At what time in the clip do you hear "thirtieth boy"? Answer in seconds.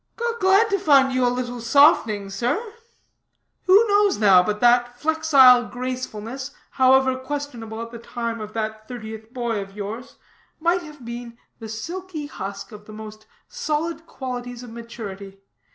8.87-9.61